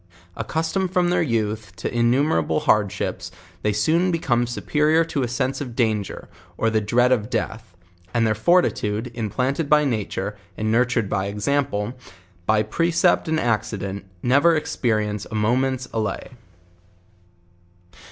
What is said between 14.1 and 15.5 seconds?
never experience a